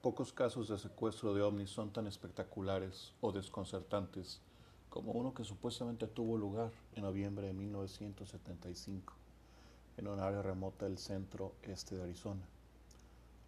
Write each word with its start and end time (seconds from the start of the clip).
Pocos 0.00 0.32
casos 0.32 0.68
de 0.68 0.78
secuestro 0.78 1.34
de 1.34 1.42
ovnis 1.42 1.70
son 1.70 1.92
tan 1.92 2.06
espectaculares 2.06 3.14
o 3.20 3.32
desconcertantes 3.32 4.40
como 4.90 5.10
uno 5.10 5.34
que 5.34 5.42
supuestamente 5.42 6.06
tuvo 6.06 6.38
lugar 6.38 6.70
en 6.94 7.02
noviembre 7.02 7.48
de 7.48 7.52
1975 7.52 9.12
en 9.96 10.06
un 10.06 10.20
área 10.20 10.40
remota 10.40 10.84
del 10.84 10.98
centro 10.98 11.52
este 11.64 11.96
de 11.96 12.04
Arizona. 12.04 12.46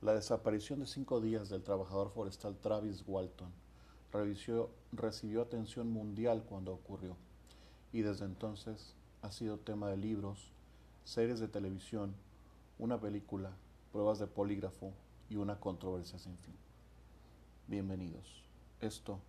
La 0.02 0.12
desaparición 0.12 0.80
de 0.80 0.88
cinco 0.88 1.20
días 1.20 1.50
del 1.50 1.62
trabajador 1.62 2.10
forestal 2.10 2.56
Travis 2.56 3.04
Walton 3.06 3.52
recibió 4.10 5.42
atención 5.42 5.92
mundial 5.92 6.42
cuando 6.48 6.72
ocurrió 6.72 7.16
y 7.92 8.02
desde 8.02 8.24
entonces 8.24 8.96
ha 9.22 9.30
sido 9.30 9.58
tema 9.58 9.88
de 9.88 9.98
libros, 9.98 10.50
series 11.04 11.38
de 11.38 11.46
televisión, 11.46 12.12
una 12.80 13.00
película, 13.00 13.52
pruebas 13.92 14.18
de 14.18 14.26
polígrafo 14.26 14.92
y 15.30 15.36
una 15.36 15.58
controversia 15.60 16.18
sin 16.18 16.36
fin. 16.38 16.56
Bienvenidos. 17.68 18.42
Esto 18.80 19.20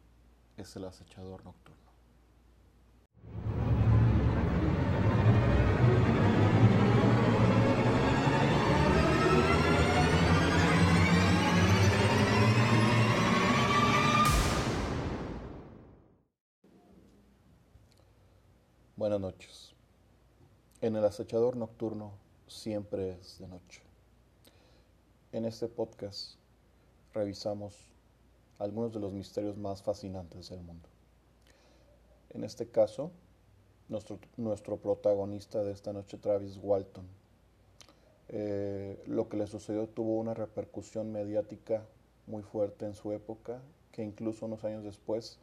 es 0.58 0.76
el 0.76 0.86
acechador 0.86 1.46
nocturno. 1.46 1.80
Buenas 18.96 19.20
noches. 19.20 19.76
En 20.82 20.96
el 20.96 21.06
acechador 21.06 21.56
nocturno 21.58 22.14
siempre 22.48 23.14
es 23.14 23.38
de 23.38 23.48
noche. 23.48 23.91
En 25.34 25.46
este 25.46 25.70
podcast 25.70 26.36
revisamos 27.14 27.74
algunos 28.60 28.92
de 28.92 29.00
los 29.00 29.14
misterios 29.14 29.56
más 29.56 29.82
fascinantes 29.82 30.50
del 30.50 30.60
mundo. 30.60 30.90
En 32.32 32.44
este 32.44 32.68
caso, 32.68 33.12
nuestro, 33.88 34.20
nuestro 34.36 34.76
protagonista 34.76 35.64
de 35.64 35.72
esta 35.72 35.94
noche, 35.94 36.18
Travis 36.18 36.60
Walton, 36.62 37.08
eh, 38.28 39.02
lo 39.08 39.30
que 39.30 39.38
le 39.38 39.48
sucedió 39.48 39.88
tuvo 39.88 40.20
una 40.20 40.34
repercusión 40.34 41.14
mediática 41.14 41.86
muy 42.28 42.44
fuerte 42.44 42.86
en 42.86 42.94
su 42.94 43.14
época, 43.14 43.62
que 43.94 44.04
incluso 44.04 44.48
unos 44.48 44.66
años 44.66 44.84
después 44.84 45.40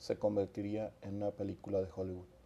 se 0.00 0.18
convertiría 0.18 0.92
en 1.02 1.14
una 1.14 1.30
película 1.30 1.80
de 1.80 1.88
Hollywood. 1.94 2.37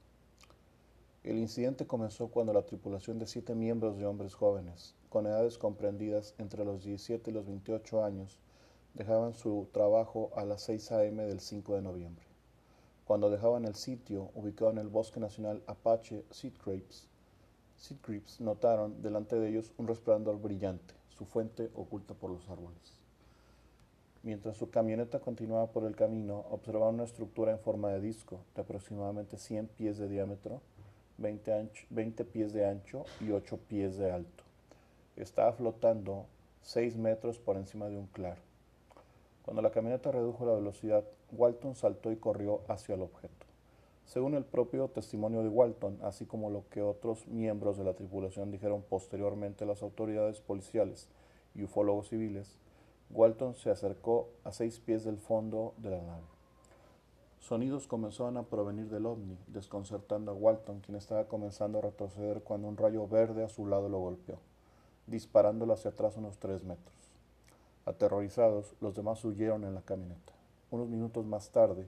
El 1.24 1.38
incidente 1.38 1.86
comenzó 1.86 2.28
cuando 2.28 2.52
la 2.52 2.66
tripulación 2.66 3.20
de 3.20 3.28
siete 3.28 3.54
miembros 3.54 3.96
de 3.96 4.06
hombres 4.06 4.34
jóvenes, 4.34 4.96
con 5.08 5.28
edades 5.28 5.56
comprendidas 5.56 6.34
entre 6.38 6.64
los 6.64 6.82
17 6.82 7.30
y 7.30 7.32
los 7.32 7.46
28 7.46 8.04
años, 8.04 8.40
dejaban 8.94 9.32
su 9.32 9.68
trabajo 9.72 10.32
a 10.34 10.44
las 10.44 10.62
6 10.62 10.90
a.m. 10.90 11.22
del 11.22 11.38
5 11.38 11.76
de 11.76 11.82
noviembre. 11.82 12.24
Cuando 13.04 13.30
dejaban 13.30 13.66
el 13.66 13.76
sitio, 13.76 14.30
ubicado 14.34 14.72
en 14.72 14.78
el 14.78 14.88
Bosque 14.88 15.20
Nacional 15.20 15.62
Apache 15.68 16.24
Sea 16.32 16.50
Creeps, 16.60 17.08
notaron 18.40 19.00
delante 19.00 19.38
de 19.38 19.48
ellos 19.48 19.72
un 19.78 19.86
resplandor 19.86 20.40
brillante, 20.40 20.92
su 21.08 21.24
fuente 21.24 21.70
oculta 21.76 22.14
por 22.14 22.32
los 22.32 22.48
árboles. 22.48 22.98
Mientras 24.24 24.56
su 24.56 24.70
camioneta 24.70 25.20
continuaba 25.20 25.70
por 25.70 25.84
el 25.84 25.94
camino, 25.94 26.46
observaron 26.50 26.94
una 26.96 27.04
estructura 27.04 27.52
en 27.52 27.60
forma 27.60 27.90
de 27.90 28.00
disco 28.00 28.40
de 28.56 28.62
aproximadamente 28.62 29.36
100 29.36 29.68
pies 29.68 29.98
de 29.98 30.08
diámetro 30.08 30.62
20, 31.22 32.24
pies 32.24 32.52
de 32.52 32.66
ancho 32.66 33.04
y 33.20 33.30
8 33.30 33.58
pies 33.68 33.96
de 33.96 34.10
alto. 34.10 34.44
Estaba 35.16 35.52
flotando 35.52 36.26
6 36.62 36.96
metros 36.96 37.38
por 37.38 37.56
encima 37.56 37.88
de 37.88 37.96
un 37.96 38.06
claro. 38.08 38.40
Cuando 39.44 39.62
la 39.62 39.70
camioneta 39.70 40.10
redujo 40.12 40.44
la 40.44 40.54
velocidad, 40.54 41.04
Walton 41.32 41.74
saltó 41.76 42.12
y 42.12 42.16
corrió 42.16 42.62
hacia 42.68 42.96
el 42.96 43.02
objeto. 43.02 43.46
Según 44.04 44.34
el 44.34 44.44
propio 44.44 44.88
testimonio 44.88 45.42
de 45.42 45.48
Walton, 45.48 45.98
así 46.02 46.26
como 46.26 46.50
lo 46.50 46.68
que 46.68 46.82
otros 46.82 47.26
miembros 47.28 47.78
de 47.78 47.84
la 47.84 47.94
tripulación 47.94 48.50
dijeron 48.50 48.82
posteriormente 48.82 49.64
a 49.64 49.66
las 49.66 49.82
autoridades 49.82 50.40
policiales 50.40 51.08
y 51.54 51.62
ufólogos 51.62 52.08
civiles, 52.08 52.58
Walton 53.10 53.54
se 53.54 53.70
acercó 53.70 54.28
a 54.44 54.52
seis 54.52 54.80
pies 54.80 55.04
del 55.04 55.18
fondo 55.18 55.74
de 55.78 55.90
la 55.90 56.02
nave. 56.02 56.41
Sonidos 57.52 57.86
comenzaban 57.86 58.38
a 58.38 58.44
provenir 58.44 58.88
del 58.88 59.04
ovni, 59.04 59.36
desconcertando 59.46 60.30
a 60.30 60.34
Walton, 60.34 60.80
quien 60.80 60.96
estaba 60.96 61.28
comenzando 61.28 61.76
a 61.76 61.82
retroceder 61.82 62.40
cuando 62.40 62.66
un 62.66 62.78
rayo 62.78 63.06
verde 63.06 63.44
a 63.44 63.50
su 63.50 63.66
lado 63.66 63.90
lo 63.90 63.98
golpeó, 63.98 64.38
disparándolo 65.06 65.74
hacia 65.74 65.90
atrás 65.90 66.16
unos 66.16 66.38
tres 66.38 66.64
metros. 66.64 66.96
Aterrorizados, 67.84 68.74
los 68.80 68.94
demás 68.94 69.22
huyeron 69.22 69.64
en 69.64 69.74
la 69.74 69.82
camioneta. 69.82 70.32
Unos 70.70 70.88
minutos 70.88 71.26
más 71.26 71.50
tarde, 71.50 71.86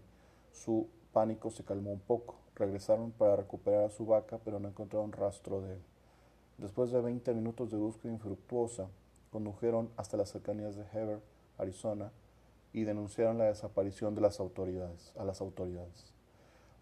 su 0.52 0.86
pánico 1.14 1.50
se 1.50 1.64
calmó 1.64 1.92
un 1.92 2.00
poco. 2.00 2.34
Regresaron 2.56 3.10
para 3.12 3.34
recuperar 3.34 3.84
a 3.84 3.90
su 3.90 4.04
vaca, 4.04 4.38
pero 4.44 4.60
no 4.60 4.68
encontraron 4.68 5.12
rastro 5.12 5.62
de 5.62 5.72
él. 5.72 5.82
Después 6.58 6.90
de 6.90 7.00
20 7.00 7.32
minutos 7.32 7.70
de 7.70 7.78
búsqueda 7.78 8.12
infructuosa, 8.12 8.88
condujeron 9.32 9.88
hasta 9.96 10.18
las 10.18 10.28
cercanías 10.28 10.76
de 10.76 10.84
Heber, 10.92 11.20
Arizona, 11.56 12.12
y 12.74 12.82
denunciaron 12.82 13.38
la 13.38 13.44
desaparición 13.44 14.14
de 14.14 14.20
las 14.20 14.40
autoridades, 14.40 15.14
a 15.16 15.24
las 15.24 15.40
autoridades. 15.40 16.12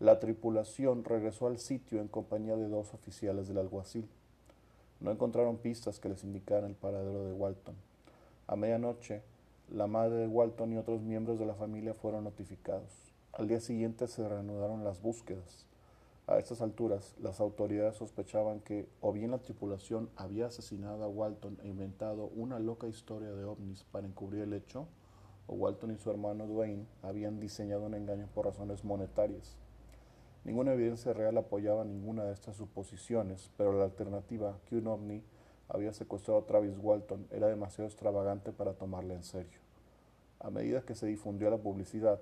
La 0.00 0.18
tripulación 0.18 1.04
regresó 1.04 1.46
al 1.46 1.58
sitio 1.58 2.00
en 2.00 2.08
compañía 2.08 2.56
de 2.56 2.66
dos 2.66 2.94
oficiales 2.94 3.46
del 3.46 3.58
alguacil. 3.58 4.08
No 4.98 5.12
encontraron 5.12 5.58
pistas 5.58 6.00
que 6.00 6.08
les 6.08 6.24
indicaran 6.24 6.64
el 6.64 6.74
paradero 6.74 7.24
de 7.26 7.34
Walton. 7.34 7.76
A 8.48 8.56
medianoche, 8.56 9.22
la 9.70 9.86
madre 9.86 10.16
de 10.16 10.26
Walton 10.26 10.72
y 10.72 10.78
otros 10.78 11.02
miembros 11.02 11.38
de 11.38 11.46
la 11.46 11.54
familia 11.54 11.94
fueron 11.94 12.24
notificados. 12.24 13.12
Al 13.32 13.46
día 13.46 13.60
siguiente 13.60 14.08
se 14.08 14.26
reanudaron 14.26 14.84
las 14.84 15.00
búsquedas. 15.02 15.66
A 16.26 16.38
estas 16.38 16.62
alturas, 16.62 17.14
las 17.20 17.38
autoridades 17.38 17.96
sospechaban 17.96 18.60
que 18.60 18.88
o 19.02 19.12
bien 19.12 19.30
la 19.30 19.38
tripulación 19.38 20.08
había 20.16 20.46
asesinado 20.46 21.04
a 21.04 21.08
Walton 21.08 21.58
e 21.62 21.68
inventado 21.68 22.30
una 22.34 22.58
loca 22.58 22.88
historia 22.88 23.32
de 23.32 23.44
ovnis 23.44 23.84
para 23.92 24.06
encubrir 24.06 24.42
el 24.42 24.54
hecho, 24.54 24.86
Walton 25.48 25.90
y 25.90 25.98
su 25.98 26.10
hermano 26.10 26.46
Dwayne 26.46 26.86
habían 27.02 27.40
diseñado 27.40 27.84
un 27.84 27.94
engaño 27.94 28.28
por 28.34 28.46
razones 28.46 28.84
monetarias. 28.84 29.56
Ninguna 30.44 30.72
evidencia 30.72 31.12
real 31.12 31.36
apoyaba 31.38 31.84
ninguna 31.84 32.24
de 32.24 32.32
estas 32.32 32.56
suposiciones, 32.56 33.50
pero 33.56 33.72
la 33.72 33.84
alternativa 33.84 34.58
que 34.66 34.76
un 34.76 34.88
ovni 34.88 35.22
había 35.68 35.92
secuestrado 35.92 36.40
a 36.40 36.46
Travis 36.46 36.76
Walton 36.78 37.26
era 37.30 37.48
demasiado 37.48 37.88
extravagante 37.88 38.52
para 38.52 38.74
tomarla 38.74 39.14
en 39.14 39.22
serio. 39.22 39.60
A 40.40 40.50
medida 40.50 40.82
que 40.82 40.94
se 40.94 41.06
difundió 41.06 41.48
la 41.50 41.58
publicidad, 41.58 42.20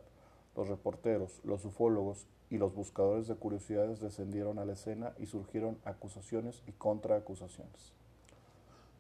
los 0.55 0.69
reporteros, 0.69 1.41
los 1.45 1.65
ufólogos 1.65 2.27
y 2.51 2.59
los 2.59 2.75
buscadores 2.75 3.27
de 3.29 3.37
curiosidades 3.37 4.01
descendieron 4.01 4.59
a 4.59 4.65
la 4.65 4.75
escena 4.75 5.15
y 5.19 5.27
surgieron 5.27 5.79
acusaciones 5.85 6.63
y 6.67 6.73
contraacusaciones. 6.73 7.95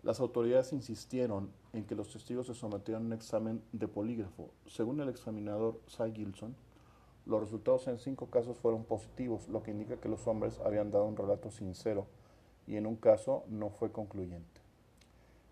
Las 0.02 0.20
autoridades 0.20 0.72
insistieron 0.72 1.50
en 1.74 1.84
que 1.84 1.94
los 1.94 2.10
testigos 2.10 2.46
se 2.46 2.54
sometieran 2.54 3.02
a 3.02 3.06
un 3.06 3.12
examen 3.12 3.62
de 3.72 3.86
polígrafo. 3.86 4.48
Según 4.66 5.00
el 5.00 5.10
examinador 5.10 5.78
Cy 5.88 6.12
Gilson, 6.12 6.56
los 7.26 7.40
resultados 7.40 7.86
en 7.86 7.98
cinco 7.98 8.26
casos 8.26 8.56
fueron 8.56 8.84
positivos, 8.84 9.48
lo 9.48 9.62
que 9.62 9.72
indica 9.72 10.00
que 10.00 10.08
los 10.08 10.26
hombres 10.26 10.58
habían 10.64 10.90
dado 10.90 11.04
un 11.04 11.16
relato 11.16 11.50
sincero 11.50 12.06
y 12.66 12.76
en 12.76 12.86
un 12.86 12.96
caso 12.96 13.44
no 13.48 13.68
fue 13.68 13.92
concluyente. 13.92 14.60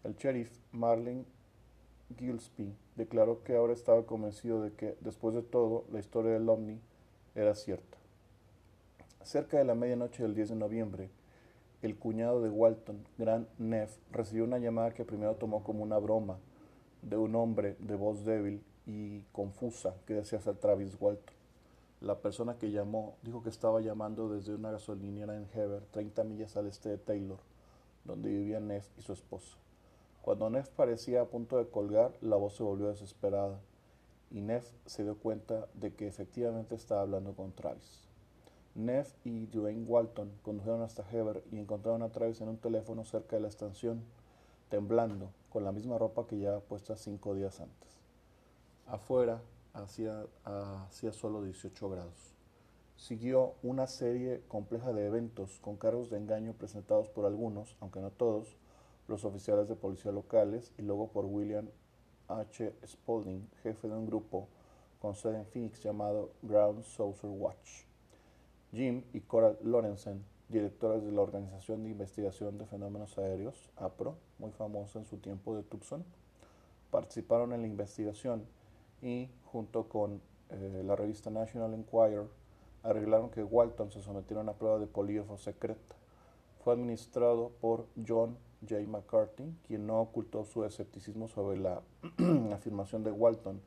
El 0.02 0.16
sheriff 0.16 0.50
Marlin 0.72 1.26
Gillespie 2.16 2.72
declaró 2.96 3.42
que 3.44 3.54
ahora 3.54 3.74
estaba 3.74 4.06
convencido 4.06 4.62
de 4.62 4.72
que, 4.72 4.96
después 5.00 5.34
de 5.34 5.42
todo, 5.42 5.84
la 5.92 5.98
historia 5.98 6.32
del 6.32 6.48
ovni 6.48 6.80
era 7.34 7.54
cierta. 7.54 7.98
Cerca 9.22 9.58
de 9.58 9.64
la 9.64 9.74
medianoche 9.74 10.22
del 10.22 10.34
10 10.34 10.50
de 10.50 10.56
noviembre, 10.56 11.10
el 11.82 11.96
cuñado 11.96 12.42
de 12.42 12.50
Walton, 12.50 13.04
Grant 13.18 13.48
Neff, 13.58 13.96
recibió 14.10 14.44
una 14.44 14.58
llamada 14.58 14.92
que 14.92 15.04
primero 15.04 15.36
tomó 15.36 15.62
como 15.62 15.82
una 15.82 15.98
broma 15.98 16.38
de 17.02 17.16
un 17.16 17.34
hombre 17.36 17.76
de 17.78 17.94
voz 17.94 18.24
débil 18.24 18.62
y 18.86 19.22
confusa 19.32 19.94
que 20.06 20.14
decía 20.14 20.40
ser 20.40 20.56
Travis 20.56 20.96
Walton. 20.98 21.34
La 22.00 22.18
persona 22.18 22.58
que 22.58 22.70
llamó 22.70 23.16
dijo 23.22 23.42
que 23.42 23.48
estaba 23.48 23.80
llamando 23.80 24.28
desde 24.28 24.54
una 24.54 24.70
gasolinera 24.70 25.36
en 25.36 25.48
Heber, 25.52 25.82
30 25.90 26.24
millas 26.24 26.56
al 26.56 26.66
este 26.66 26.88
de 26.88 26.98
Taylor, 26.98 27.38
donde 28.04 28.30
vivían 28.30 28.68
Neff 28.68 28.88
y 28.98 29.02
su 29.02 29.12
esposa. 29.12 29.56
Cuando 30.22 30.50
Neff 30.50 30.68
parecía 30.70 31.22
a 31.22 31.26
punto 31.26 31.58
de 31.58 31.68
colgar, 31.68 32.12
la 32.20 32.36
voz 32.36 32.56
se 32.56 32.62
volvió 32.62 32.88
desesperada 32.88 33.60
y 34.30 34.40
Neff 34.40 34.70
se 34.84 35.04
dio 35.04 35.16
cuenta 35.16 35.68
de 35.74 35.94
que 35.94 36.06
efectivamente 36.06 36.74
estaba 36.74 37.02
hablando 37.02 37.34
con 37.34 37.52
Travis. 37.52 38.07
Neff 38.78 39.12
y 39.24 39.46
Dwayne 39.46 39.84
Walton 39.88 40.30
condujeron 40.44 40.82
hasta 40.82 41.04
Heber 41.10 41.42
y 41.50 41.58
encontraron 41.58 42.02
a 42.02 42.10
Travis 42.10 42.40
en 42.40 42.48
un 42.48 42.58
teléfono 42.58 43.04
cerca 43.04 43.34
de 43.34 43.42
la 43.42 43.48
estación, 43.48 44.04
temblando, 44.68 45.32
con 45.50 45.64
la 45.64 45.72
misma 45.72 45.98
ropa 45.98 46.28
que 46.28 46.36
llevaba 46.36 46.60
puesta 46.60 46.96
cinco 46.96 47.34
días 47.34 47.60
antes. 47.60 47.98
Afuera 48.86 49.42
hacía, 49.74 50.24
hacía 50.44 51.12
solo 51.12 51.42
18 51.42 51.90
grados. 51.90 52.36
Siguió 52.96 53.54
una 53.64 53.88
serie 53.88 54.42
compleja 54.46 54.92
de 54.92 55.06
eventos 55.06 55.58
con 55.58 55.76
cargos 55.76 56.08
de 56.08 56.18
engaño 56.18 56.52
presentados 56.52 57.08
por 57.08 57.26
algunos, 57.26 57.74
aunque 57.80 57.98
no 58.00 58.12
todos, 58.12 58.56
los 59.08 59.24
oficiales 59.24 59.68
de 59.68 59.74
policía 59.74 60.12
locales 60.12 60.72
y 60.78 60.82
luego 60.82 61.08
por 61.08 61.24
William 61.24 61.68
H. 62.28 62.72
Spaulding, 62.86 63.48
jefe 63.64 63.88
de 63.88 63.94
un 63.94 64.06
grupo 64.06 64.46
con 65.00 65.16
sede 65.16 65.38
en 65.38 65.46
Phoenix 65.46 65.82
llamado 65.82 66.30
Ground 66.42 66.84
Saucer 66.84 67.30
Watch. 67.30 67.87
Jim 68.72 69.02
y 69.14 69.20
Cora 69.20 69.56
Lorenzen, 69.62 70.22
directores 70.48 71.02
de 71.02 71.10
la 71.10 71.22
Organización 71.22 71.84
de 71.84 71.90
Investigación 71.90 72.58
de 72.58 72.66
Fenómenos 72.66 73.16
Aéreos, 73.16 73.70
APRO, 73.76 74.16
muy 74.38 74.50
famosa 74.52 74.98
en 74.98 75.06
su 75.06 75.16
tiempo 75.16 75.56
de 75.56 75.62
Tucson, 75.62 76.04
participaron 76.90 77.52
en 77.54 77.62
la 77.62 77.66
investigación 77.66 78.44
y, 79.00 79.30
junto 79.46 79.88
con 79.88 80.20
eh, 80.50 80.82
la 80.84 80.96
revista 80.96 81.30
National 81.30 81.72
Enquirer, 81.72 82.26
arreglaron 82.82 83.30
que 83.30 83.42
Walton 83.42 83.90
se 83.90 84.02
sometiera 84.02 84.40
a 84.40 84.42
una 84.42 84.52
prueba 84.54 84.78
de 84.78 84.86
polígrafo 84.86 85.38
secreta. 85.38 85.96
Fue 86.62 86.74
administrado 86.74 87.52
por 87.60 87.86
John 88.06 88.36
J. 88.68 88.82
McCarthy, 88.86 89.54
quien 89.66 89.86
no 89.86 90.00
ocultó 90.00 90.44
su 90.44 90.64
escepticismo 90.64 91.28
sobre 91.28 91.58
la 91.58 91.80
afirmación 92.52 93.02
de 93.02 93.12
Walton 93.12 93.60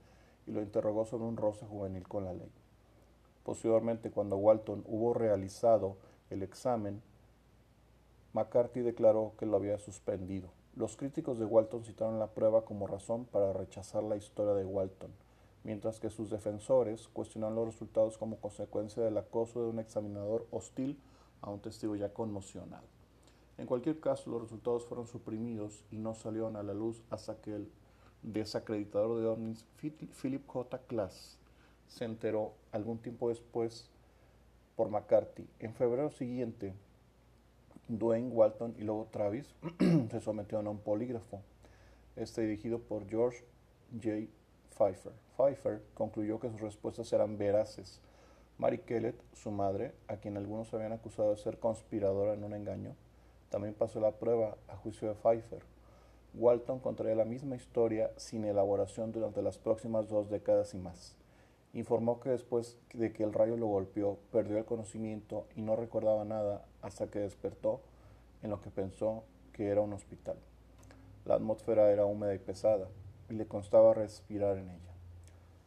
y 0.45 0.51
lo 0.51 0.61
interrogó 0.61 1.05
sobre 1.05 1.25
un 1.25 1.37
roce 1.37 1.65
juvenil 1.65 2.07
con 2.07 2.25
la 2.25 2.33
ley. 2.33 2.51
Posteriormente, 3.43 4.11
cuando 4.11 4.37
Walton 4.37 4.83
hubo 4.85 5.13
realizado 5.13 5.97
el 6.29 6.43
examen, 6.43 7.01
McCarthy 8.33 8.81
declaró 8.81 9.33
que 9.37 9.45
lo 9.45 9.57
había 9.57 9.77
suspendido. 9.79 10.49
Los 10.75 10.95
críticos 10.95 11.37
de 11.37 11.45
Walton 11.45 11.83
citaron 11.83 12.19
la 12.19 12.27
prueba 12.27 12.63
como 12.63 12.87
razón 12.87 13.25
para 13.25 13.51
rechazar 13.51 14.03
la 14.03 14.15
historia 14.15 14.53
de 14.53 14.63
Walton, 14.63 15.11
mientras 15.63 15.99
que 15.99 16.09
sus 16.09 16.29
defensores 16.29 17.07
cuestionaron 17.09 17.55
los 17.55 17.65
resultados 17.65 18.17
como 18.17 18.37
consecuencia 18.37 19.03
del 19.03 19.17
acoso 19.17 19.61
de 19.61 19.69
un 19.69 19.79
examinador 19.79 20.47
hostil 20.51 20.97
a 21.41 21.49
un 21.49 21.59
testigo 21.59 21.95
ya 21.95 22.13
conmocionado. 22.13 22.85
En 23.57 23.65
cualquier 23.65 23.99
caso, 23.99 24.29
los 24.29 24.43
resultados 24.43 24.85
fueron 24.85 25.07
suprimidos 25.07 25.83
y 25.91 25.97
no 25.97 26.15
salieron 26.15 26.55
a 26.55 26.63
la 26.63 26.73
luz 26.73 27.01
hasta 27.09 27.35
que 27.41 27.55
el 27.55 27.71
desacreditador 28.23 29.19
de 29.19 29.27
ovnis 29.27 29.65
Philip 29.77 30.47
J. 30.47 30.77
Klass 30.87 31.37
se 31.91 32.05
enteró 32.05 32.53
algún 32.71 32.99
tiempo 32.99 33.29
después 33.29 33.89
por 34.75 34.89
McCarthy. 34.89 35.47
En 35.59 35.73
febrero 35.73 36.09
siguiente, 36.09 36.73
Dwayne 37.87 38.29
Walton 38.29 38.75
y 38.79 38.83
luego 38.83 39.07
Travis 39.11 39.53
se 40.09 40.21
sometieron 40.21 40.67
a 40.67 40.71
un 40.71 40.79
polígrafo, 40.79 41.41
este 42.15 42.41
dirigido 42.41 42.79
por 42.79 43.07
George 43.09 43.43
J. 43.93 44.27
Pfeiffer. 44.77 45.11
Pfeiffer 45.35 45.81
concluyó 45.93 46.39
que 46.39 46.49
sus 46.49 46.61
respuestas 46.61 47.11
eran 47.11 47.37
veraces. 47.37 47.99
Mary 48.57 48.79
Kellett, 48.79 49.19
su 49.33 49.51
madre, 49.51 49.93
a 50.07 50.17
quien 50.17 50.37
algunos 50.37 50.73
habían 50.73 50.93
acusado 50.93 51.31
de 51.31 51.37
ser 51.37 51.59
conspiradora 51.59 52.33
en 52.33 52.43
un 52.43 52.53
engaño, 52.53 52.95
también 53.49 53.73
pasó 53.73 53.99
la 53.99 54.11
prueba 54.11 54.55
a 54.69 54.77
juicio 54.77 55.09
de 55.09 55.15
Pfeiffer. 55.15 55.63
Walton 56.35 56.79
contaría 56.79 57.15
la 57.15 57.25
misma 57.25 57.57
historia 57.57 58.11
sin 58.15 58.45
elaboración 58.45 59.11
durante 59.11 59.41
las 59.41 59.57
próximas 59.57 60.07
dos 60.07 60.29
décadas 60.29 60.73
y 60.73 60.77
más. 60.77 61.17
Informó 61.73 62.19
que 62.19 62.29
después 62.29 62.77
de 62.93 63.13
que 63.13 63.23
el 63.23 63.31
rayo 63.31 63.55
lo 63.55 63.67
golpeó, 63.67 64.17
perdió 64.31 64.57
el 64.57 64.65
conocimiento 64.65 65.45
y 65.55 65.61
no 65.61 65.77
recordaba 65.77 66.25
nada 66.25 66.65
hasta 66.81 67.07
que 67.07 67.19
despertó 67.19 67.79
en 68.43 68.49
lo 68.49 68.61
que 68.61 68.69
pensó 68.69 69.23
que 69.53 69.69
era 69.69 69.79
un 69.79 69.93
hospital. 69.93 70.35
La 71.23 71.35
atmósfera 71.35 71.89
era 71.91 72.05
húmeda 72.05 72.33
y 72.33 72.39
pesada, 72.39 72.89
y 73.29 73.35
le 73.35 73.47
constaba 73.47 73.93
respirar 73.93 74.57
en 74.57 74.69
ella. 74.69 74.91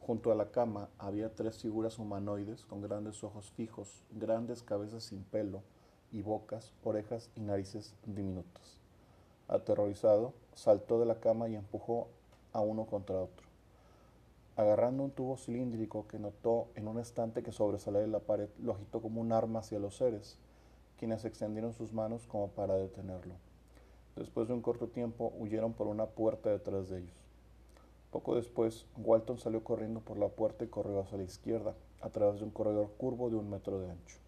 Junto 0.00 0.30
a 0.30 0.34
la 0.34 0.50
cama 0.50 0.90
había 0.98 1.34
tres 1.34 1.58
figuras 1.62 1.98
humanoides 1.98 2.64
con 2.66 2.82
grandes 2.82 3.24
ojos 3.24 3.50
fijos, 3.52 4.04
grandes 4.10 4.62
cabezas 4.62 5.04
sin 5.04 5.24
pelo, 5.24 5.62
y 6.12 6.20
bocas, 6.20 6.74
orejas 6.84 7.30
y 7.34 7.40
narices 7.40 7.94
diminutas. 8.04 8.78
Aterrorizado, 9.48 10.34
saltó 10.52 11.00
de 11.00 11.06
la 11.06 11.20
cama 11.20 11.48
y 11.48 11.56
empujó 11.56 12.08
a 12.52 12.60
uno 12.60 12.84
contra 12.84 13.16
otro 13.16 13.43
agarrando 14.56 15.02
un 15.02 15.10
tubo 15.10 15.36
cilíndrico 15.36 16.06
que 16.06 16.18
notó 16.18 16.68
en 16.76 16.86
un 16.86 16.98
estante 16.98 17.42
que 17.42 17.52
sobresalía 17.52 18.00
de 18.00 18.06
la 18.06 18.20
pared, 18.20 18.48
lo 18.62 18.72
agitó 18.72 19.02
como 19.02 19.20
un 19.20 19.32
arma 19.32 19.60
hacia 19.60 19.80
los 19.80 19.96
seres, 19.96 20.38
quienes 20.98 21.24
extendieron 21.24 21.72
sus 21.72 21.92
manos 21.92 22.26
como 22.26 22.48
para 22.48 22.74
detenerlo. 22.74 23.34
Después 24.16 24.46
de 24.46 24.54
un 24.54 24.62
corto 24.62 24.86
tiempo, 24.86 25.32
huyeron 25.38 25.72
por 25.72 25.88
una 25.88 26.06
puerta 26.06 26.50
detrás 26.50 26.88
de 26.88 26.98
ellos. 26.98 27.24
Poco 28.12 28.36
después, 28.36 28.86
Walton 28.96 29.38
salió 29.38 29.64
corriendo 29.64 29.98
por 29.98 30.18
la 30.18 30.28
puerta 30.28 30.64
y 30.64 30.68
corrió 30.68 31.00
hacia 31.00 31.18
la 31.18 31.24
izquierda, 31.24 31.74
a 32.00 32.10
través 32.10 32.38
de 32.38 32.44
un 32.44 32.50
corredor 32.50 32.90
curvo 32.96 33.28
de 33.30 33.36
un 33.36 33.50
metro 33.50 33.80
de 33.80 33.90
ancho. 33.90 34.18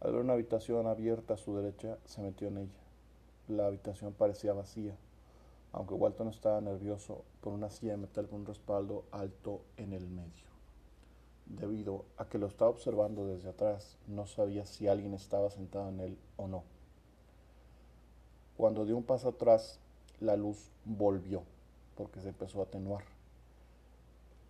Al 0.00 0.12
ver 0.12 0.20
una 0.20 0.34
habitación 0.34 0.86
abierta 0.86 1.34
a 1.34 1.38
su 1.38 1.56
derecha, 1.56 1.98
se 2.04 2.20
metió 2.20 2.46
en 2.46 2.58
ella. 2.58 2.80
La 3.48 3.66
habitación 3.66 4.12
parecía 4.12 4.52
vacía 4.52 4.94
aunque 5.74 5.94
Walton 5.94 6.28
estaba 6.28 6.60
nervioso 6.60 7.24
por 7.40 7.52
una 7.52 7.68
silla 7.68 7.92
de 7.92 7.98
metal 7.98 8.28
con 8.28 8.40
un 8.40 8.46
respaldo 8.46 9.04
alto 9.10 9.62
en 9.76 9.92
el 9.92 10.06
medio. 10.06 10.44
Debido 11.46 12.04
a 12.16 12.26
que 12.26 12.38
lo 12.38 12.46
estaba 12.46 12.70
observando 12.70 13.26
desde 13.26 13.50
atrás, 13.50 13.98
no 14.06 14.26
sabía 14.26 14.66
si 14.66 14.86
alguien 14.86 15.14
estaba 15.14 15.50
sentado 15.50 15.88
en 15.88 16.00
él 16.00 16.18
o 16.36 16.46
no. 16.46 16.62
Cuando 18.56 18.84
dio 18.84 18.96
un 18.96 19.02
paso 19.02 19.30
atrás, 19.30 19.80
la 20.20 20.36
luz 20.36 20.70
volvió, 20.84 21.42
porque 21.96 22.20
se 22.20 22.28
empezó 22.28 22.60
a 22.60 22.64
atenuar. 22.64 23.02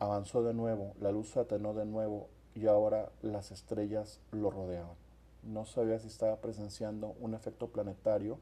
Avanzó 0.01 0.43
de 0.43 0.53
nuevo, 0.53 0.93
la 1.01 1.11
luz 1.11 1.31
se 1.31 1.41
atenuó 1.41 1.73
de 1.73 1.87
nuevo 1.87 2.29
y 2.55 2.67
ahora 2.67 3.11
las 3.23 3.51
estrellas 3.51 4.21
lo 4.31 4.51
rodeaban. 4.51 4.97
No 5.43 5.65
sabía 5.65 5.99
si 5.99 6.09
estaba 6.09 6.37
presenciando 6.37 7.15
un 7.19 7.33
efecto 7.33 7.69
planetario 7.69 8.39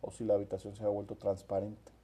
o 0.00 0.12
si 0.12 0.24
la 0.24 0.34
habitación 0.34 0.76
se 0.76 0.82
había 0.82 0.94
vuelto 0.94 1.16
transparente. 1.16 1.99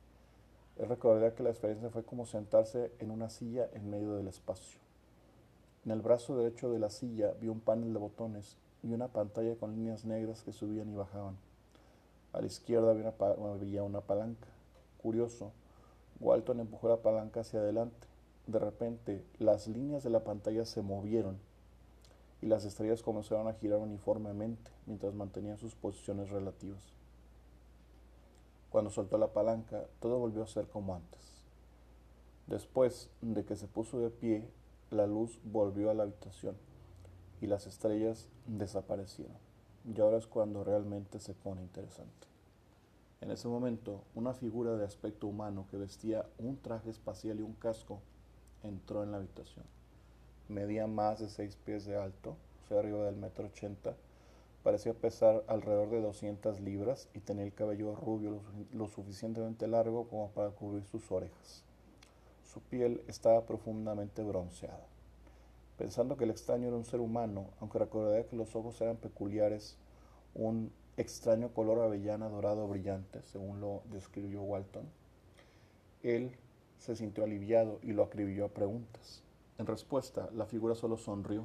Él 0.79 0.89
recordaría 0.89 1.35
que 1.35 1.43
la 1.43 1.51
experiencia 1.51 1.91
fue 1.91 2.05
como 2.05 2.27
sentarse 2.27 2.93
en 2.99 3.11
una 3.11 3.31
silla 3.31 3.69
en 3.73 3.89
medio 3.89 4.15
del 4.15 4.29
espacio. 4.29 4.79
En 5.85 5.93
el 5.93 6.03
brazo 6.03 6.37
derecho 6.37 6.71
de 6.71 6.79
la 6.79 6.91
silla 6.91 7.33
vio 7.41 7.53
un 7.53 7.61
panel 7.61 7.93
de 7.93 7.99
botones 7.99 8.57
y 8.83 8.93
una 8.93 9.09
pantalla 9.09 9.57
con 9.57 9.75
líneas 9.75 10.05
negras 10.05 10.43
que 10.43 10.53
subían 10.53 10.91
y 10.91 10.97
bajaban. 10.97 11.37
A 12.33 12.41
la 12.41 12.47
izquierda 12.47 12.91
había 12.91 13.83
una, 13.83 14.01
palanca. 14.01 14.49
Curioso, 14.99 15.53
Walton 16.21 16.61
empujó 16.61 16.89
la 16.89 16.99
palanca 16.99 17.41
hacia 17.41 17.61
adelante. 17.61 18.07
De 18.47 18.59
repente, 18.59 19.25
las 19.39 19.69
líneas 19.69 20.03
de 20.03 20.11
la 20.11 20.25
pantalla 20.25 20.67
se 20.67 20.83
movieron 20.83 21.39
y 22.43 22.47
las 22.47 22.65
estrellas 22.65 23.03
comenzaron 23.03 23.49
a 23.49 23.55
girar 23.55 23.79
uniformemente 23.79 24.71
mientras 24.85 25.15
mantenían 25.15 25.57
sus 25.57 25.75
posiciones 25.75 26.31
relativas. 26.31 26.96
Cuando 28.71 28.91
soltó 28.91 29.19
la 29.19 29.33
palanca, 29.33 29.87
todo 30.01 30.19
volvió 30.19 30.43
a 30.43 30.47
ser 30.47 30.69
como 30.69 30.95
antes. 30.95 31.43
Después 32.47 33.11
de 33.23 33.45
que 33.45 33.57
se 33.57 33.67
puso 33.67 33.99
de 33.99 34.11
pie, 34.11 34.49
la 34.91 35.07
luz 35.07 35.39
volvió 35.45 35.91
a 35.91 35.95
la 35.95 36.05
habitación 36.05 36.57
y 37.41 37.47
las 37.47 37.67
estrellas 37.67 38.29
desaparecieron. 38.47 39.37
Y 39.85 40.01
ahora 40.01 40.19
es 40.19 40.27
cuando 40.27 40.65
realmente 40.65 41.21
se 41.21 41.35
pone 41.35 41.63
interesante. 41.63 42.27
En 43.21 43.31
ese 43.31 43.49
momento, 43.49 44.03
una 44.15 44.35
figura 44.35 44.77
de 44.77 44.85
aspecto 44.85 45.27
humano 45.27 45.67
que 45.71 45.77
vestía 45.77 46.27
un 46.39 46.57
traje 46.59 46.91
espacial 46.91 47.41
y 47.41 47.43
un 47.43 47.55
casco 47.55 48.01
entró 48.63 49.03
en 49.03 49.11
la 49.11 49.19
habitación. 49.19 49.65
Medía 50.49 50.87
más 50.87 51.21
de 51.21 51.29
seis 51.29 51.57
pies 51.57 51.87
de 51.87 51.97
alto, 51.97 52.37
fue 52.69 52.79
arriba 52.79 53.05
del 53.05 53.17
metro 53.17 53.47
ochenta 53.47 53.97
Parecía 54.67 54.95
pesar 54.95 55.45
alrededor 55.47 55.91
de 55.91 56.01
200 56.01 56.59
libras 56.61 57.09
y 57.15 57.21
tenía 57.21 57.45
el 57.45 57.55
cabello 57.55 57.95
rubio 57.95 58.43
lo, 58.73 58.89
suficientemente 58.89 59.69
largo 59.69 60.09
como 60.09 60.33
para 60.33 60.51
cubrir 60.51 60.83
sus 60.83 61.09
orejas. 61.13 61.63
Su 62.43 62.61
piel 62.63 63.01
estaba 63.07 63.47
profundamente 63.47 64.25
bronceada. 64.25 64.85
Pensando 65.79 66.17
que 66.17 66.25
el 66.25 66.31
extraño 66.31 66.67
era 66.67 66.77
un 66.77 66.85
ser 66.85 66.99
humano, 66.99 67.47
aunque 67.61 67.79
recordaría 67.79 68.27
que 68.27 68.35
los 68.35 68.57
ojos 68.57 68.81
eran 68.81 68.97
peculiares, 68.97 69.77
un 70.35 70.73
extraño 70.97 71.55
color 71.55 71.79
avellana 71.79 72.29
dorado 72.29 72.67
brillante, 72.67 73.23
según 73.23 73.61
lo 73.61 73.83
describió 73.93 74.43
Walton, 74.43 74.89
él 76.03 76.33
se 76.81 76.97
sintió 76.97 77.23
aliviado 77.23 77.79
y 77.85 77.93
lo 77.93 78.03
acribilló 78.03 78.47
a 78.47 78.49
preguntas. 78.49 79.23
En 79.59 79.67
respuesta, 79.67 80.29
la 80.35 80.47
figura 80.47 80.75
solo 80.75 80.97
sonrió 80.97 81.45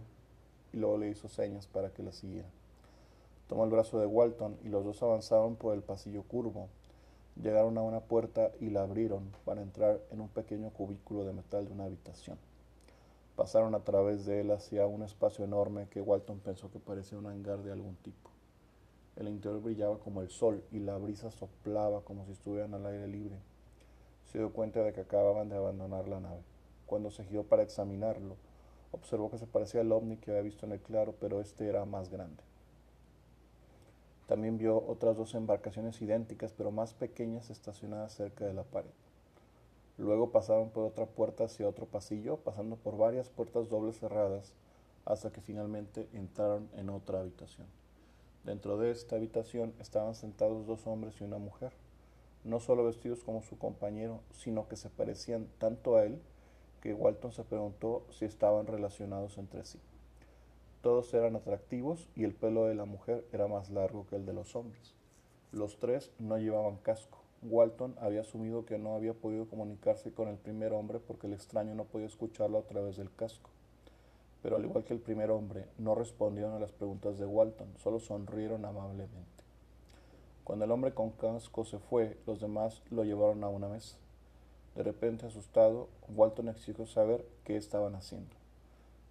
y 0.74 0.78
luego 0.78 0.98
le 0.98 1.10
hizo 1.12 1.30
señas 1.30 1.68
para 1.68 1.94
que 1.94 2.02
la 2.02 2.14
siguiera. 2.14 2.50
Tomó 3.52 3.66
el 3.66 3.70
brazo 3.70 4.00
de 4.00 4.06
Walton 4.06 4.58
y 4.64 4.70
los 4.70 4.86
dos 4.86 5.04
avanzaron 5.04 5.58
por 5.58 5.76
el 5.76 5.84
pasillo 5.84 6.24
curvo. 6.24 6.70
Llegaron 7.36 7.78
a 7.78 7.82
una 7.82 8.00
puerta 8.00 8.50
y 8.62 8.70
la 8.70 8.84
abrieron 8.84 9.30
para 9.44 9.62
entrar 9.62 10.00
en 10.10 10.22
un 10.22 10.30
pequeño 10.30 10.70
cubículo 10.70 11.26
de 11.26 11.34
metal 11.34 11.66
de 11.66 11.74
una 11.74 11.84
habitación. 11.84 12.38
Pasaron 13.36 13.76
a 13.76 13.82
través 13.82 14.26
de 14.26 14.40
él 14.40 14.52
hacia 14.52 14.88
un 14.88 15.04
espacio 15.04 15.44
enorme 15.44 15.90
que 15.90 16.00
Walton 16.00 16.40
pensó 16.40 16.72
que 16.72 16.80
parecía 16.80 17.18
un 17.18 17.26
hangar 17.26 17.62
de 17.62 17.74
algún 17.74 17.98
tipo. 17.98 18.30
El 19.18 19.28
interior 19.28 19.62
brillaba 19.62 20.00
como 20.00 20.22
el 20.22 20.30
sol 20.30 20.64
y 20.72 20.80
la 20.80 20.98
brisa 20.98 21.30
soplaba 21.30 22.06
como 22.06 22.26
si 22.26 22.32
estuvieran 22.32 22.74
al 22.74 22.86
aire 22.86 23.10
libre. 23.10 23.36
Se 24.32 24.38
dio 24.38 24.54
cuenta 24.54 24.82
de 24.82 24.94
que 24.94 25.02
acababan 25.02 25.50
de 25.50 25.58
abandonar 25.58 26.08
la 26.08 26.22
nave. 26.22 26.40
Cuando 26.86 27.12
se 27.12 27.26
giró 27.26 27.44
para 27.44 27.64
examinarlo, 27.64 28.38
observó 28.94 29.30
que 29.30 29.40
se 29.40 29.46
parecía 29.46 29.82
al 29.82 29.92
ovni 29.92 30.16
que 30.16 30.32
había 30.32 30.44
visto 30.44 30.66
en 30.66 30.72
el 30.72 30.80
claro, 30.80 31.16
pero 31.20 31.42
este 31.42 31.68
era 31.68 31.84
más 31.84 32.10
grande. 32.10 32.42
También 34.32 34.58
vio 34.58 34.82
otras 34.88 35.18
dos 35.18 35.36
embarcaciones 35.36 36.02
idénticas 36.02 36.54
pero 36.54 36.72
más 36.72 36.94
pequeñas 36.94 37.50
estacionadas 37.50 38.14
cerca 38.14 38.46
de 38.46 38.54
la 38.54 38.64
pared. 38.64 38.94
Luego 39.98 40.32
pasaron 40.32 40.70
por 40.70 40.86
otra 40.86 41.06
puerta 41.06 41.44
hacia 41.44 41.68
otro 41.68 41.86
pasillo, 41.86 42.38
pasando 42.38 42.78
por 42.78 42.96
varias 42.96 43.28
puertas 43.28 43.68
dobles 43.68 44.00
cerradas, 44.00 44.54
hasta 45.04 45.34
que 45.34 45.42
finalmente 45.42 46.08
entraron 46.14 46.70
en 46.78 46.90
otra 46.90 47.20
habitación. 47.20 47.68
Dentro 48.46 48.78
de 48.78 48.92
esta 48.92 49.18
habitación 49.18 49.74
estaban 49.82 50.16
sentados 50.16 50.66
dos 50.66 50.88
hombres 50.88 51.20
y 51.20 51.26
una 51.26 51.38
mujer, 51.38 51.74
no 52.46 52.62
solo 52.62 52.86
vestidos 52.86 53.26
como 53.26 53.42
su 53.42 53.58
compañero, 53.58 54.22
sino 54.32 54.70
que 54.70 54.78
se 54.78 54.90
parecían 54.90 55.50
tanto 55.58 55.98
a 55.98 56.06
él 56.06 56.22
que 56.80 56.94
Walton 56.94 57.34
se 57.34 57.44
preguntó 57.44 58.06
si 58.12 58.24
estaban 58.24 58.66
relacionados 58.66 59.38
entre 59.38 59.66
sí. 59.66 59.82
Todos 60.82 61.14
eran 61.14 61.36
atractivos 61.36 62.10
y 62.16 62.24
el 62.24 62.34
pelo 62.34 62.66
de 62.66 62.74
la 62.74 62.86
mujer 62.86 63.24
era 63.32 63.48
más 63.48 63.70
largo 63.70 64.08
que 64.08 64.16
el 64.16 64.26
de 64.26 64.34
los 64.34 64.56
hombres. 64.56 64.96
Los 65.52 65.78
tres 65.78 66.12
no 66.18 66.40
llevaban 66.40 66.78
casco. 66.78 67.20
Walton 67.44 67.96
había 68.00 68.22
asumido 68.22 68.66
que 68.66 68.80
no 68.80 68.96
había 68.96 69.14
podido 69.14 69.48
comunicarse 69.48 70.12
con 70.12 70.28
el 70.28 70.38
primer 70.38 70.74
hombre 70.74 71.00
porque 71.00 71.28
el 71.28 71.34
extraño 71.34 71.76
no 71.76 71.84
podía 71.84 72.08
escucharlo 72.08 72.58
a 72.58 72.64
través 72.64 72.98
del 72.98 73.14
casco. 73.14 73.52
Pero 74.42 74.56
al 74.56 74.66
igual 74.66 74.84
que 74.84 74.94
el 74.94 75.00
primer 75.00 75.30
hombre, 75.30 75.68
no 75.78 75.94
respondieron 75.94 76.54
a 76.54 76.60
las 76.60 76.72
preguntas 76.72 77.20
de 77.20 77.28
Walton, 77.28 77.68
solo 77.78 78.00
sonrieron 78.00 78.66
amablemente. 78.66 79.44
Cuando 80.44 80.66
el 80.66 80.72
hombre 80.72 80.96
con 80.96 81.12
casco 81.12 81.64
se 81.64 81.78
fue, 81.78 82.18
los 82.26 82.40
demás 82.40 82.82
lo 82.90 83.04
llevaron 83.04 83.44
a 83.44 83.50
una 83.50 83.68
mesa. 83.68 83.98
De 84.76 84.82
repente, 84.82 85.28
asustado, 85.28 85.90
Walton 86.10 86.50
exigió 86.50 86.88
saber 86.88 87.24
qué 87.44 87.58
estaban 87.58 87.94
haciendo. 87.94 88.41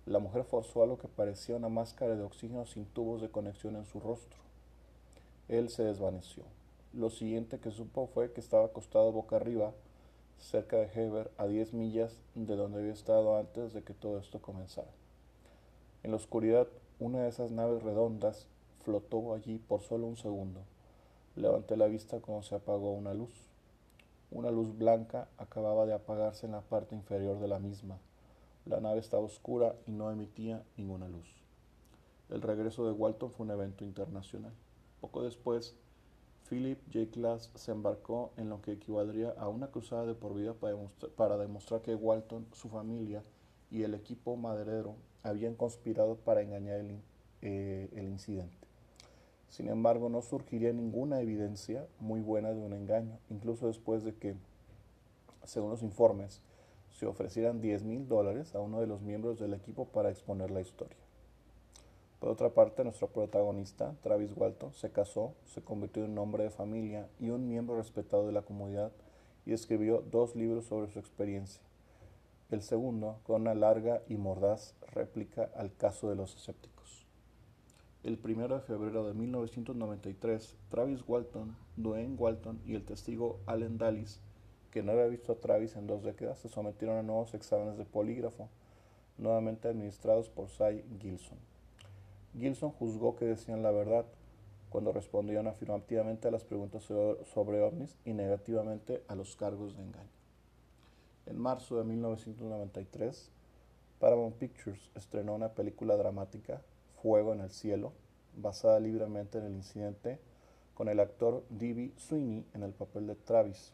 La 0.07 0.19
mujer 0.19 0.45
forzó 0.45 0.83
algo 0.83 0.99
que 0.99 1.09
parecía 1.09 1.57
una 1.57 1.69
máscara 1.69 2.16
de 2.16 2.23
oxígeno 2.23 2.66
sin 2.66 2.87
tubos 2.87 3.21
de 3.21 3.30
conexión 3.30 3.76
en 3.76 3.85
su 3.87 4.00
rostro. 4.00 4.38
Él 5.49 5.69
se 5.69 5.85
desvaneció. 5.85 6.42
Lo 6.92 7.11
siguiente 7.11 7.59
que 7.61 7.71
supo 7.71 8.09
fue 8.09 8.33
que 8.33 8.40
estaba 8.40 8.66
acostado 8.66 9.12
boca 9.12 9.37
arriba, 9.37 9.73
cerca 10.38 10.76
de 10.76 10.90
Heber, 10.92 11.30
a 11.37 11.47
10 11.47 11.75
millas 11.75 12.16
de 12.35 12.57
donde 12.57 12.78
había 12.78 12.92
estado 12.92 13.37
antes 13.37 13.73
de 13.73 13.83
que 13.83 13.95
todo 13.95 14.19
esto 14.19 14.40
comenzara. 14.40 14.90
En 16.02 16.11
la 16.12 16.16
oscuridad, 16.16 16.66
una 16.99 17.23
de 17.23 17.28
esas 17.28 17.50
naves 17.50 17.83
redondas 17.83 18.47
flotó 18.85 19.35
allí 19.35 19.59
por 19.59 19.83
solo 19.83 20.07
un 20.07 20.16
segundo. 20.16 20.61
Levanté 21.37 21.76
la 21.76 21.87
vista 21.87 22.21
cuando 22.21 22.42
se 22.42 22.54
apagó 22.54 22.92
una 22.92 23.14
luz. 23.14 23.33
Una 24.30 24.50
luz 24.50 24.76
blanca 24.76 25.28
acababa 25.37 25.87
de 25.87 25.92
apagarse 25.92 26.47
en 26.47 26.52
la 26.52 26.62
parte 26.62 26.95
inferior 26.95 27.38
de 27.38 27.49
la 27.49 27.59
misma. 27.59 27.99
La 28.67 28.81
nave 28.81 29.00
estaba 29.00 29.23
oscura 29.23 29.75
y 29.87 29.93
no 29.93 30.11
emitía 30.11 30.64
ninguna 30.76 31.09
luz. 31.09 31.29
El 32.29 32.43
regreso 32.43 32.87
de 32.87 32.93
Walton 32.93 33.33
fue 33.33 33.47
un 33.47 33.52
evento 33.52 33.85
internacional. 33.85 34.52
Poco 35.00 35.23
después, 35.23 35.75
Philip 36.49 36.79
J. 36.93 37.07
Glass 37.12 37.50
se 37.55 37.73
embarcó 37.73 38.33
en 38.37 38.49
lo 38.49 38.61
que 38.61 38.73
equivaldría 38.73 39.31
a 39.38 39.49
una 39.49 39.69
cruzada 39.69 40.07
de 40.07 40.14
por 40.14 40.35
vida 40.35 40.55
para 41.17 41.38
demostrar, 41.38 41.83
que 41.83 41.95
Walton, 41.95 42.47
su 42.52 42.69
familia 42.69 43.23
y 43.71 43.83
el 43.83 43.95
equipo 43.95 44.37
maderero 44.37 44.97
habían 45.23 45.55
conspirado 45.55 46.17
para 46.17 46.43
engañar 46.43 46.85
eh, 47.43 47.88
el 47.93 48.09
incidente. 48.09 48.57
Sin 49.49 49.69
embargo, 49.69 50.09
no 50.09 50.23
surgiría 50.23 50.73
ninguna 50.73 51.21
evidencia 51.21 51.87
muy 51.99 52.21
buena 52.21 52.52
de 52.52 52.61
un 52.61 52.73
engaño, 52.73 53.19
incluso 53.31 53.67
después 53.67 54.05
de 54.05 54.14
que, 54.14 54.37
según 55.45 55.71
los 55.71 55.83
informes, 55.83 56.40
se 57.00 57.07
ofrecieran 57.07 57.62
10 57.62 57.85
mil 57.85 58.09
dólares 58.09 58.54
a 58.54 58.61
uno 58.61 58.78
de 58.78 58.87
los 58.87 59.00
miembros 59.00 59.38
del 59.38 59.54
equipo 59.54 59.87
para 59.87 60.11
exponer 60.11 60.50
la 60.50 60.61
historia. 60.61 60.99
Por 62.19 62.28
otra 62.28 62.50
parte, 62.50 62.85
nuestro 62.85 63.09
protagonista, 63.09 63.95
Travis 64.02 64.37
Walton, 64.37 64.75
se 64.75 64.90
casó, 64.90 65.33
se 65.47 65.62
convirtió 65.62 66.04
en 66.04 66.11
un 66.11 66.19
hombre 66.19 66.45
de 66.45 66.50
familia 66.50 67.09
y 67.19 67.30
un 67.30 67.49
miembro 67.49 67.78
respetado 67.78 68.26
de 68.26 68.33
la 68.33 68.42
comunidad 68.42 68.92
y 69.47 69.54
escribió 69.54 70.04
dos 70.11 70.37
libros 70.37 70.66
sobre 70.66 70.92
su 70.92 70.99
experiencia. 70.99 71.62
El 72.50 72.61
segundo, 72.61 73.16
con 73.23 73.40
una 73.40 73.54
larga 73.54 74.02
y 74.07 74.19
mordaz 74.19 74.75
réplica 74.92 75.49
al 75.57 75.75
caso 75.75 76.11
de 76.11 76.16
los 76.16 76.37
escépticos. 76.37 77.07
El 78.04 78.21
1 78.23 78.49
de 78.49 78.61
febrero 78.61 79.07
de 79.07 79.14
1993, 79.14 80.54
Travis 80.69 81.02
Walton, 81.09 81.57
Dwayne 81.78 82.16
Walton 82.16 82.61
y 82.66 82.75
el 82.75 82.85
testigo 82.85 83.40
Allen 83.47 83.78
Dallis, 83.78 84.21
que 84.71 84.83
no 84.83 84.93
había 84.93 85.07
visto 85.07 85.33
a 85.33 85.37
Travis 85.37 85.77
en 85.77 85.87
dos 85.87 86.03
décadas, 86.03 86.39
se 86.39 86.49
sometieron 86.49 86.97
a 86.97 87.03
nuevos 87.03 87.35
exámenes 87.35 87.77
de 87.77 87.85
polígrafo, 87.85 88.49
nuevamente 89.19 89.69
administrados 89.69 90.29
por 90.29 90.49
Cy 90.49 90.85
Gilson. 91.00 91.39
Gilson 92.39 92.71
juzgó 92.71 93.17
que 93.17 93.25
decían 93.25 93.62
la 93.62 93.71
verdad 93.71 94.07
cuando 94.71 94.93
respondieron 94.93 95.49
afirmativamente 95.49 96.29
a 96.29 96.31
las 96.31 96.45
preguntas 96.45 96.85
sobre 96.85 97.61
ovnis 97.61 97.97
y 98.05 98.12
negativamente 98.12 99.03
a 99.09 99.17
los 99.17 99.35
cargos 99.35 99.77
de 99.77 99.83
engaño. 99.83 100.09
En 101.27 101.39
marzo 101.39 101.77
de 101.77 101.85
1993, 101.85 103.31
Paramount 103.99 104.37
Pictures 104.37 104.91
estrenó 104.95 105.35
una 105.35 105.50
película 105.50 105.97
dramática 105.97 106.62
Fuego 107.03 107.33
en 107.33 107.41
el 107.41 107.50
Cielo, 107.50 107.93
basada 108.37 108.79
libremente 108.79 109.39
en 109.39 109.45
el 109.45 109.55
incidente, 109.55 110.19
con 110.75 110.89
el 110.89 111.00
actor 111.00 111.45
D.B. 111.50 111.93
Sweeney 111.97 112.47
en 112.55 112.62
el 112.62 112.73
papel 112.73 113.07
de 113.07 113.17
Travis. 113.17 113.73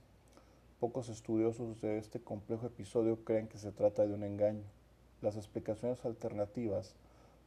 Pocos 0.80 1.08
estudiosos 1.08 1.80
de 1.80 1.96
este 1.96 2.20
complejo 2.20 2.66
episodio 2.66 3.24
creen 3.24 3.48
que 3.48 3.56
se 3.56 3.72
trata 3.72 4.06
de 4.06 4.12
un 4.12 4.22
engaño. 4.22 4.64
Las 5.22 5.36
explicaciones 5.36 6.04
alternativas, 6.04 6.94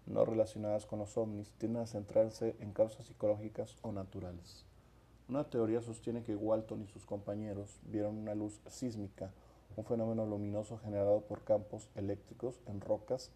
no 0.07 0.25
relacionadas 0.25 0.87
con 0.87 0.97
los 0.97 1.15
ovnis, 1.15 1.51
tienden 1.59 1.83
a 1.83 1.85
centrarse 1.85 2.55
en 2.59 2.73
causas 2.73 3.05
psicológicas 3.05 3.75
o 3.83 3.91
naturales. 3.91 4.65
Una 5.27 5.43
teoría 5.43 5.83
sostiene 5.83 6.23
que 6.23 6.35
Walton 6.35 6.81
y 6.81 6.87
sus 6.87 7.05
compañeros 7.05 7.79
vieron 7.83 8.17
una 8.17 8.33
luz 8.33 8.61
sísmica, 8.67 9.29
un 9.77 9.85
fenómeno 9.85 10.25
luminoso 10.25 10.79
generado 10.79 11.21
por 11.21 11.43
campos 11.43 11.87
eléctricos 11.93 12.59
en 12.65 12.81
rocas 12.81 13.29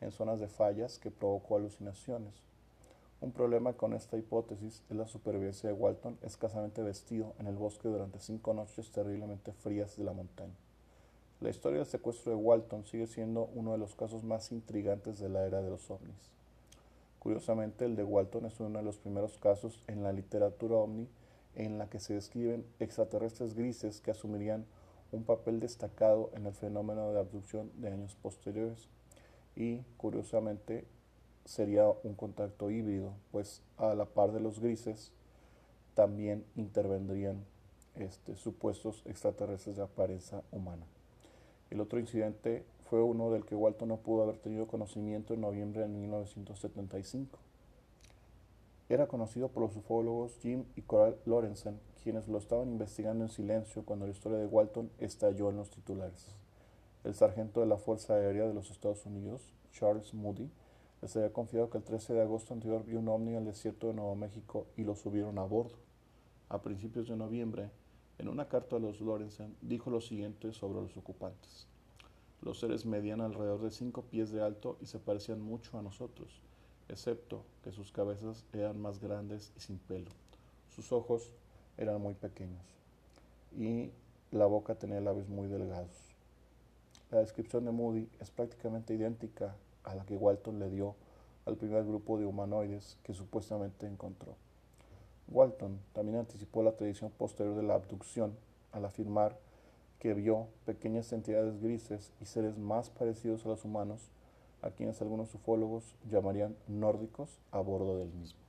en 0.00 0.10
zonas 0.10 0.40
de 0.40 0.48
fallas 0.48 0.98
que 0.98 1.12
provocó 1.12 1.54
alucinaciones. 1.54 2.34
Un 3.22 3.32
problema 3.32 3.72
con 3.72 3.94
esta 3.94 4.18
hipótesis 4.18 4.82
es 4.90 4.96
la 4.96 5.06
supervivencia 5.06 5.70
de 5.70 5.74
Walton 5.74 6.18
escasamente 6.22 6.82
vestido 6.82 7.34
en 7.38 7.46
el 7.46 7.56
bosque 7.56 7.88
durante 7.88 8.18
cinco 8.18 8.52
noches 8.52 8.90
terriblemente 8.90 9.52
frías 9.52 9.96
de 9.96 10.04
la 10.04 10.12
montaña. 10.12 10.54
La 11.40 11.48
historia 11.48 11.78
del 11.78 11.86
secuestro 11.86 12.32
de 12.32 12.36
Walton 12.36 12.84
sigue 12.84 13.06
siendo 13.06 13.48
uno 13.54 13.72
de 13.72 13.78
los 13.78 13.94
casos 13.94 14.22
más 14.22 14.52
intrigantes 14.52 15.18
de 15.18 15.30
la 15.30 15.46
era 15.46 15.62
de 15.62 15.70
los 15.70 15.90
ovnis. 15.90 16.30
Curiosamente, 17.18 17.86
el 17.86 17.96
de 17.96 18.04
Walton 18.04 18.44
es 18.46 18.60
uno 18.60 18.78
de 18.78 18.84
los 18.84 18.98
primeros 18.98 19.38
casos 19.38 19.80
en 19.86 20.02
la 20.02 20.12
literatura 20.12 20.76
ovni 20.76 21.08
en 21.54 21.78
la 21.78 21.88
que 21.88 22.00
se 22.00 22.14
describen 22.14 22.66
extraterrestres 22.80 23.54
grises 23.54 24.00
que 24.00 24.10
asumirían 24.10 24.66
un 25.10 25.24
papel 25.24 25.58
destacado 25.58 26.30
en 26.34 26.46
el 26.46 26.52
fenómeno 26.52 27.12
de 27.12 27.18
abducción 27.18 27.70
de 27.80 27.88
años 27.88 28.14
posteriores 28.22 28.88
y 29.56 29.78
curiosamente 29.96 30.84
sería 31.46 31.88
un 32.02 32.14
contacto 32.14 32.70
híbrido, 32.70 33.12
pues 33.30 33.62
a 33.78 33.94
la 33.94 34.04
par 34.04 34.32
de 34.32 34.40
los 34.40 34.60
grises 34.60 35.12
también 35.94 36.44
intervendrían 36.56 37.44
este, 37.94 38.36
supuestos 38.36 39.02
extraterrestres 39.06 39.76
de 39.76 39.84
apariencia 39.84 40.42
humana. 40.52 40.84
El 41.70 41.80
otro 41.80 41.98
incidente 41.98 42.64
fue 42.90 43.02
uno 43.02 43.30
del 43.30 43.44
que 43.44 43.54
Walton 43.54 43.88
no 43.88 43.96
pudo 43.96 44.24
haber 44.24 44.38
tenido 44.38 44.66
conocimiento 44.66 45.34
en 45.34 45.40
noviembre 45.40 45.82
de 45.82 45.88
1975. 45.88 47.38
Era 48.88 49.06
conocido 49.06 49.48
por 49.48 49.62
los 49.62 49.74
ufólogos 49.74 50.36
Jim 50.42 50.64
y 50.76 50.82
Coral 50.82 51.16
Lorenzen, 51.24 51.80
quienes 52.02 52.28
lo 52.28 52.38
estaban 52.38 52.68
investigando 52.68 53.24
en 53.24 53.30
silencio 53.30 53.84
cuando 53.84 54.06
la 54.06 54.12
historia 54.12 54.38
de 54.38 54.46
Walton 54.46 54.90
estalló 54.98 55.50
en 55.50 55.56
los 55.56 55.70
titulares. 55.70 56.26
El 57.02 57.14
sargento 57.14 57.60
de 57.60 57.66
la 57.66 57.78
Fuerza 57.78 58.14
Aérea 58.14 58.46
de 58.46 58.54
los 58.54 58.70
Estados 58.70 59.06
Unidos, 59.06 59.42
Charles 59.72 60.12
Moody, 60.14 60.50
les 61.02 61.16
había 61.16 61.32
confiado 61.32 61.70
que 61.70 61.78
el 61.78 61.84
13 61.84 62.14
de 62.14 62.22
agosto 62.22 62.54
anterior 62.54 62.84
vio 62.84 62.98
un 62.98 63.08
ovni 63.08 63.32
en 63.32 63.38
el 63.38 63.44
desierto 63.44 63.88
de 63.88 63.94
Nuevo 63.94 64.14
México 64.14 64.66
y 64.76 64.84
lo 64.84 64.94
subieron 64.94 65.38
a 65.38 65.44
bordo. 65.44 65.76
A 66.48 66.62
principios 66.62 67.08
de 67.08 67.16
noviembre, 67.16 67.70
en 68.18 68.28
una 68.28 68.48
carta 68.48 68.76
a 68.76 68.78
los 68.78 69.00
Lorenzen, 69.00 69.54
dijo 69.60 69.90
lo 69.90 70.00
siguiente 70.00 70.52
sobre 70.52 70.80
los 70.80 70.96
ocupantes. 70.96 71.66
Los 72.40 72.60
seres 72.60 72.86
medían 72.86 73.20
alrededor 73.20 73.62
de 73.62 73.70
cinco 73.70 74.02
pies 74.02 74.30
de 74.30 74.42
alto 74.42 74.78
y 74.80 74.86
se 74.86 74.98
parecían 74.98 75.40
mucho 75.40 75.78
a 75.78 75.82
nosotros, 75.82 76.42
excepto 76.88 77.42
que 77.62 77.72
sus 77.72 77.92
cabezas 77.92 78.44
eran 78.52 78.80
más 78.80 79.00
grandes 79.00 79.52
y 79.56 79.60
sin 79.60 79.78
pelo. 79.78 80.10
Sus 80.74 80.92
ojos 80.92 81.32
eran 81.76 82.00
muy 82.00 82.14
pequeños 82.14 82.62
y 83.56 83.90
la 84.30 84.46
boca 84.46 84.74
tenía 84.74 85.00
labios 85.00 85.28
muy 85.28 85.48
delgados. 85.48 86.14
La 87.10 87.18
descripción 87.18 87.64
de 87.64 87.70
Moody 87.70 88.08
es 88.20 88.30
prácticamente 88.30 88.94
idéntica 88.94 89.56
a 89.86 89.94
la 89.94 90.04
que 90.04 90.16
Walton 90.16 90.58
le 90.58 90.68
dio 90.68 90.94
al 91.46 91.56
primer 91.56 91.84
grupo 91.84 92.18
de 92.18 92.26
humanoides 92.26 92.98
que 93.02 93.14
supuestamente 93.14 93.86
encontró. 93.86 94.34
Walton 95.28 95.80
también 95.92 96.18
anticipó 96.18 96.62
la 96.62 96.72
tradición 96.72 97.10
posterior 97.10 97.56
de 97.56 97.62
la 97.62 97.74
abducción 97.74 98.36
al 98.72 98.84
afirmar 98.84 99.38
que 99.98 100.12
vio 100.12 100.48
pequeñas 100.66 101.12
entidades 101.12 101.60
grises 101.60 102.12
y 102.20 102.26
seres 102.26 102.58
más 102.58 102.90
parecidos 102.90 103.44
a 103.46 103.48
los 103.48 103.64
humanos, 103.64 104.10
a 104.62 104.70
quienes 104.70 105.00
algunos 105.00 105.34
ufólogos 105.34 105.94
llamarían 106.10 106.56
nórdicos 106.68 107.40
a 107.50 107.60
bordo 107.60 107.98
del 107.98 108.12
mismo. 108.12 108.40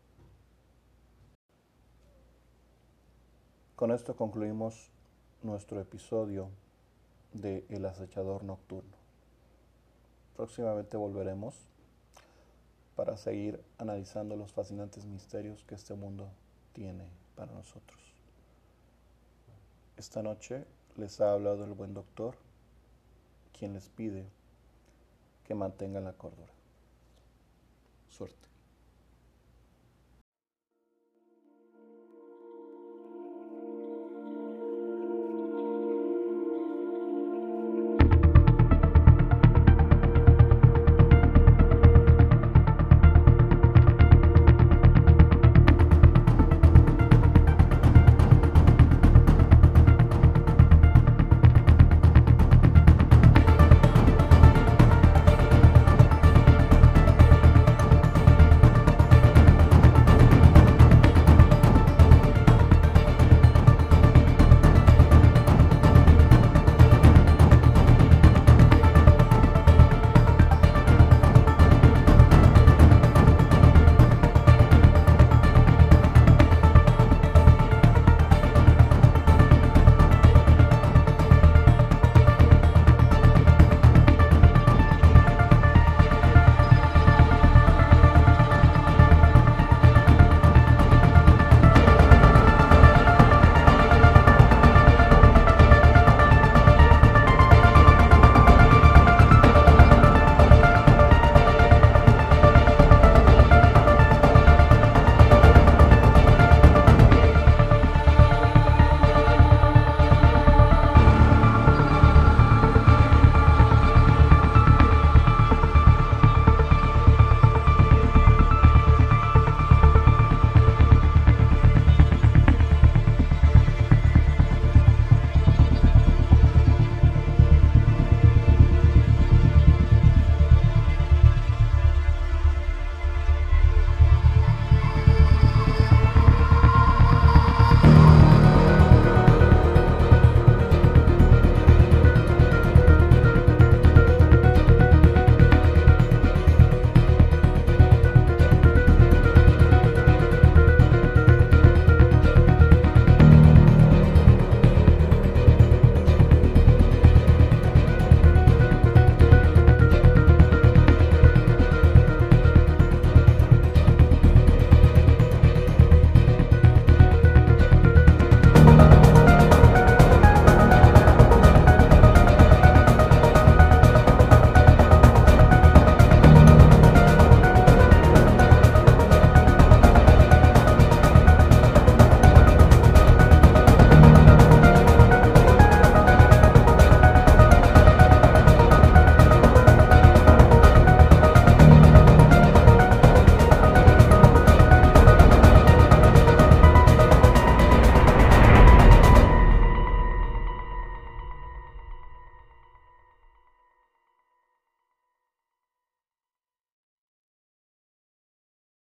Con 3.76 3.92
esto 3.92 4.16
concluimos 4.16 4.90
nuestro 5.44 5.80
episodio 5.80 6.50
de 7.34 7.64
El 7.70 7.86
acechador 7.86 8.44
nocturno. 8.44 8.97
Próximamente 10.38 10.96
volveremos 10.98 11.56
para 12.96 13.18
seguir 13.18 13.60
analizando 13.80 14.36
los 14.36 14.54
fascinantes 14.54 15.04
misterios 15.06 15.64
que 15.64 15.74
este 15.74 15.96
mundo 15.96 16.30
tiene 16.74 17.10
para 17.36 17.52
nosotros. 17.52 18.00
Esta 19.98 20.22
noche 20.22 20.64
les 20.96 21.20
ha 21.22 21.34
hablado 21.34 21.64
el 21.64 21.74
buen 21.74 21.96
doctor, 21.96 22.36
quien 23.58 23.74
les 23.74 23.90
pide 23.90 24.28
que 25.44 25.56
mantengan 25.56 26.04
la 26.04 26.14
cordura. 26.14 26.54
Suerte. 28.10 28.48